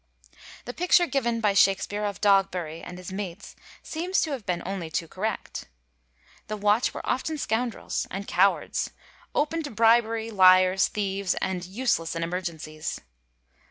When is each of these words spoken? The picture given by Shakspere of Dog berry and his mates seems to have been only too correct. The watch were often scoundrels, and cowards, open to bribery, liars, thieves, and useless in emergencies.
The 0.65 0.73
picture 0.73 1.05
given 1.05 1.41
by 1.41 1.53
Shakspere 1.53 2.05
of 2.05 2.21
Dog 2.21 2.49
berry 2.49 2.81
and 2.81 2.97
his 2.97 3.11
mates 3.13 3.55
seems 3.83 4.19
to 4.21 4.31
have 4.31 4.47
been 4.47 4.63
only 4.65 4.89
too 4.89 5.07
correct. 5.07 5.67
The 6.47 6.57
watch 6.57 6.91
were 6.91 7.05
often 7.07 7.37
scoundrels, 7.37 8.07
and 8.09 8.27
cowards, 8.27 8.89
open 9.35 9.61
to 9.61 9.69
bribery, 9.69 10.31
liars, 10.31 10.87
thieves, 10.87 11.35
and 11.35 11.63
useless 11.63 12.15
in 12.15 12.23
emergencies. 12.23 12.99